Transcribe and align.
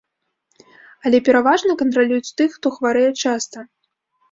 Але 1.09 1.17
пераважна 1.27 1.77
кантралююць 1.83 2.33
тых, 2.43 2.49
хто 2.57 2.73
хварэе 2.79 3.11
часта. 3.23 3.57